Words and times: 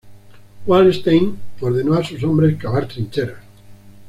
Wallenstein 0.65 1.37
ordenó 1.59 1.93
a 1.93 2.03
sus 2.03 2.23
hombres 2.23 2.57
cavar 2.57 2.87
trincheras. 2.87 3.37